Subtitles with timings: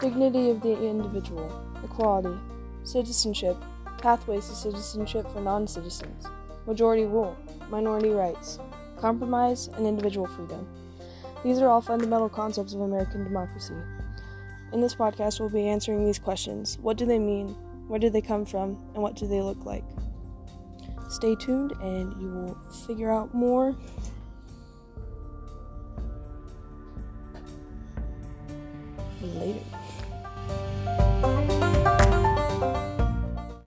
[0.00, 1.50] dignity of the individual,
[1.84, 2.38] equality,
[2.84, 3.56] citizenship,
[3.98, 6.26] pathways to citizenship for non citizens,
[6.66, 7.36] majority rule,
[7.68, 8.58] minority rights,
[8.98, 10.66] compromise, and individual freedom.
[11.44, 13.74] These are all fundamental concepts of American democracy.
[14.72, 17.48] In this podcast, we'll be answering these questions What do they mean?
[17.88, 18.78] Where do they come from?
[18.94, 19.84] And what do they look like?
[21.08, 22.54] Stay tuned and you will
[22.86, 23.76] figure out more.
[29.22, 29.60] later.